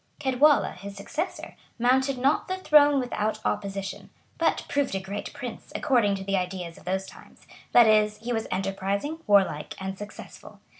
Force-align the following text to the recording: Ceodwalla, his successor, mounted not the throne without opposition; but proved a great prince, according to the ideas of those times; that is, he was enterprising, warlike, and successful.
Ceodwalla, 0.19 0.73
his 0.77 0.95
successor, 0.95 1.55
mounted 1.77 2.17
not 2.17 2.47
the 2.47 2.57
throne 2.57 2.99
without 2.99 3.39
opposition; 3.45 4.09
but 4.39 4.65
proved 4.67 4.95
a 4.95 4.99
great 4.99 5.31
prince, 5.31 5.71
according 5.75 6.15
to 6.15 6.23
the 6.23 6.35
ideas 6.35 6.79
of 6.79 6.85
those 6.85 7.05
times; 7.05 7.45
that 7.71 7.85
is, 7.85 8.17
he 8.17 8.33
was 8.33 8.47
enterprising, 8.49 9.19
warlike, 9.27 9.75
and 9.79 9.99
successful. 9.99 10.59